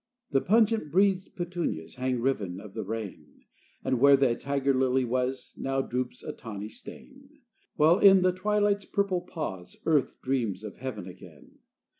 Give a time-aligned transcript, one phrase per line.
[0.01, 3.43] XIV The pungent breathed petunias Hang riven of the rain;
[3.83, 7.29] And where the tiger lily was Now droops a tawny stain;
[7.75, 11.59] While in the twilight's purple pause Earth dreams of heaven again.